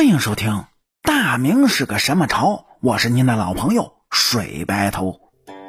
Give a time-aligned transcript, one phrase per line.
[0.00, 0.52] 欢迎收听
[1.02, 5.20] 《大明是个什么朝》，我是您的老朋友水白头。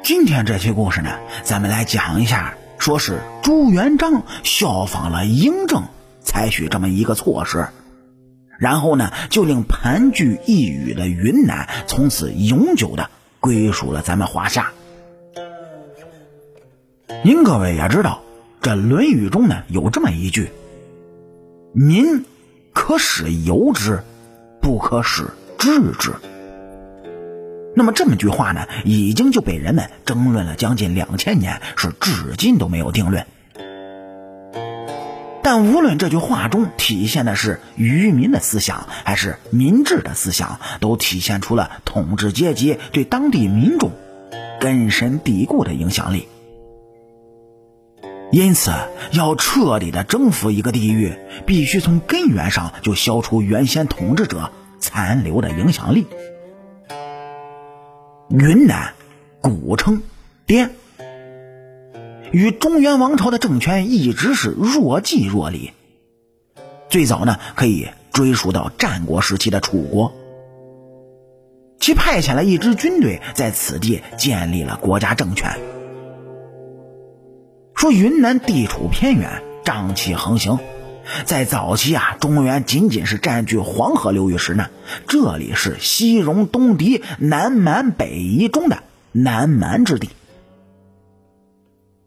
[0.02, 5.82] 今天这期故事呢，咱们来讲一下，说是朱元璋效仿了嬴政，
[6.22, 7.68] 采取这么一个措施，
[8.58, 14.72] 然后呢，就令盘踞一隅的云南从此永久的归属了咱们华夏。
[17.22, 18.22] 您各位也知道，
[18.62, 20.50] 这《论语》中呢有这么一句
[21.74, 22.24] ：“民
[22.72, 24.02] 可使由之。”
[24.62, 26.12] 不可使治之。
[27.74, 33.26] 那么这么句话呢，已经就被人们争论了将近两千年，是至今都没有定论。
[35.42, 43.90] 但无论这句话中体现的是愚民的思想，还是民治的思想，都体现出了统治阶级对当地民众
[44.60, 46.28] 根深蒂固的影响力。
[48.30, 48.70] 因此，
[49.10, 56.06] 要彻底的征服一个地域，必须从根源上就消除原先统治者残留的影响力。
[58.28, 58.94] 云南
[59.40, 60.02] 古称
[60.44, 60.70] 滇，
[62.32, 65.70] 与中原王朝的政权一直是若即若离。
[66.90, 70.12] 最早呢，可以追溯到战国时期的楚国，
[71.78, 75.58] 其派遣了一支军队在此地建立了国家政权。
[77.74, 80.58] 说云南地处偏远，瘴气横行。
[81.24, 84.70] 在早期啊，中原仅仅是占据黄河流域时呢，
[85.08, 90.10] 这里是西戎东狄南蛮北夷中的南蛮之地。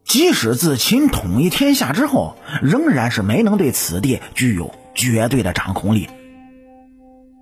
[0.04, 6.08] 即使自秦统一天下之后，仍然是没能对此地具有绝对的掌控力。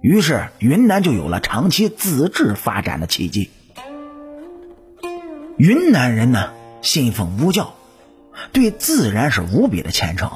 [0.02, 3.52] 于是，云南就有了长期自治发展的契机。
[5.58, 6.52] 云南人呢，
[6.82, 7.74] 信奉巫教。
[8.52, 10.32] 对自然是无比的虔诚，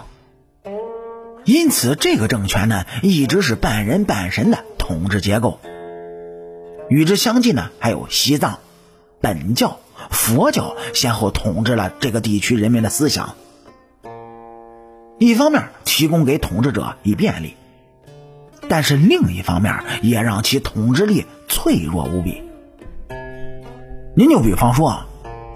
[1.48, 5.59] 因此这个政权呢一直是半人半神的统治结构。
[6.90, 8.59] 与之相近呢，还有西藏、
[9.22, 9.80] 本教、
[10.12, 13.35] 佛教先后统治了这个地区人民的思想。
[15.18, 17.56] 一方面提供给统治者以便利，
[18.68, 22.44] 但是另一方面也让其统治力脆弱无比。
[24.16, 25.06] 您就比方说。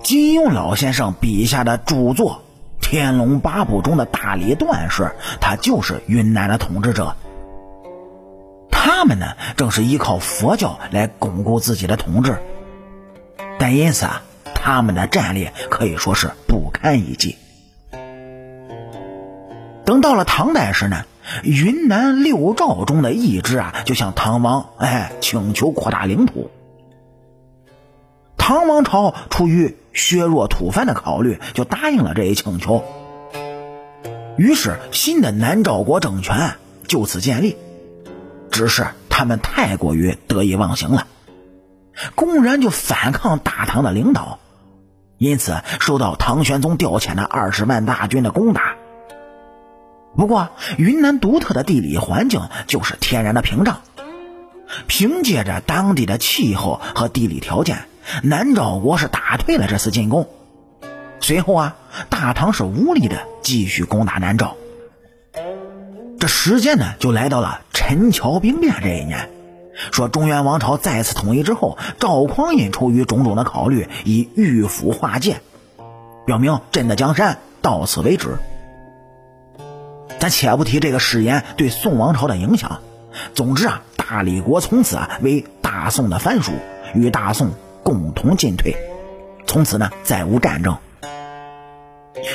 [0.04, 2.42] 金庸老先生笔下的著作
[2.92, 7.16] 《天龙八部》中的大理段氏，他就是云南的统治者。
[8.70, 12.38] 他们呢，正是依靠佛教来巩固自己的统治，
[13.58, 17.38] 但因此啊，他们的战力可以说是不堪一击。
[19.86, 21.06] 等到了唐代时呢，
[21.44, 26.52] 云南六诏中的一支啊，就向唐王哎请求扩大领土。
[28.52, 32.84] 唐王朝出于削弱吐蕃的考虑，就答应了这一请求。
[34.38, 37.56] 于是，新的南诏国政权就此建立。
[38.52, 41.08] 只是他们太过于得意忘形了，
[42.16, 44.40] 公然就反抗大唐的领导，
[45.18, 48.76] 因此受到唐玄宗调遣的二十万大军的攻打。
[50.18, 53.80] 不过，云南独特的地理环境就是天然的屏障，
[54.88, 57.86] 凭借着当地的气候和地理条件。
[58.24, 60.28] 南诏国是打退了这次进攻，
[61.20, 61.76] 随后啊，
[62.10, 64.56] 大唐是无力的继续攻打南诏。
[66.20, 69.30] 这时间呢，就来到了陈桥兵变这一年。
[69.92, 75.42] 说中原王朝再次统一之后，赵匡胤出于种种的考虑，以御府划界，
[76.26, 78.38] 表明朕的江山到此为止。
[80.20, 82.82] 咱且不提这个誓言对宋王朝的影响，
[83.34, 86.52] 总之啊，大理国从此啊为大宋的藩属，
[86.94, 87.52] 与大宋。
[87.84, 88.76] 共同进退，
[89.46, 90.78] 从此呢再无战争。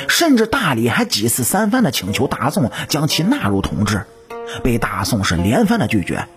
[0.07, 4.05] 甚至大理还几次三番的请求大宋将其纳入统治，
[4.63, 6.27] 被大宋是连番的拒绝。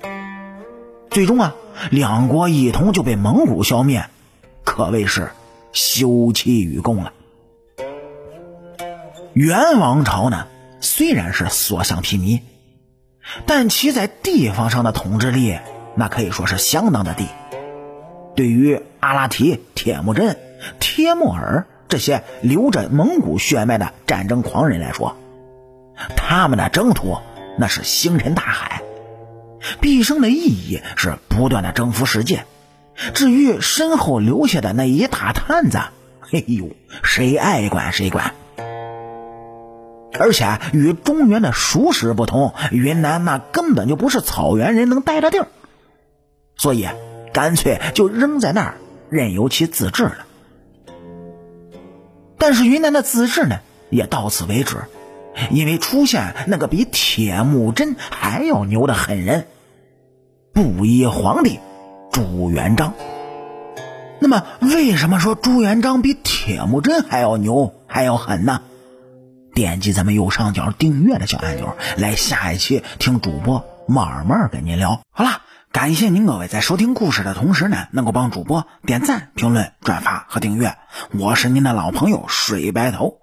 [1.11, 1.55] 最终啊，
[1.91, 4.07] 两国一同就被蒙古消灭，
[4.65, 5.31] 可谓是
[5.73, 7.13] 休戚与共了。
[9.33, 10.47] 元王朝呢，
[10.81, 12.41] 虽然是所向披靡，
[13.47, 15.59] 但其在地方上的统治力
[15.95, 17.27] 那可以说是相当的低。
[18.41, 20.39] 对于阿拉提、铁木真、
[20.79, 25.15] 帖木儿这些流着蒙古血脉的战争狂人来说，
[26.17, 27.19] 他们的征途
[27.59, 28.81] 那是星辰大海，
[29.83, 32.47] 毕生的意义是不断的征服世界。
[33.13, 35.77] 至于身后留下的那一大摊子，
[36.33, 36.71] 哎呦，
[37.03, 38.33] 谁爱管谁管。
[40.19, 45.49] 而且与中原的熟食不同，云南那根本就不是草原人能待的地儿，
[46.57, 46.89] 所以。
[47.33, 48.75] 干脆就扔在那儿，
[49.09, 50.27] 任由其自治了。
[52.39, 53.61] 但是云南的自治呢，
[53.91, 54.85] 也到此为止，
[55.51, 59.47] 因为出现那个比铁木真还要牛的狠人，
[60.53, 61.61] 布衣皇帝
[62.11, 62.95] 朱元璋。
[64.19, 68.63] 那么，为什么说朱元璋比铁木真还要牛，还要狠呢？
[69.55, 75.01] 点击咱们右上角订阅的小按钮，来下一期听主播慢慢跟您聊。
[75.11, 80.77] 好了，感谢您各位在收听故事的同时呢，能够帮主播点赞、评论、转发和订阅。
[81.13, 83.21] 我是您的老朋友水白头。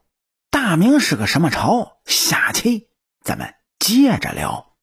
[0.49, 1.97] 大明是个什么朝？
[2.05, 2.87] 下期
[3.21, 4.76] 咱们接着聊。